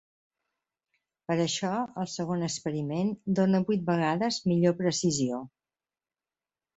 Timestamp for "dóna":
3.41-3.59